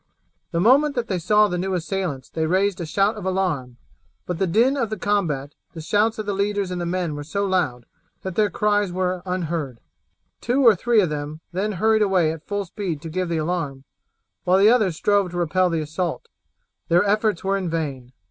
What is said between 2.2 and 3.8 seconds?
they raised a shout of alarm,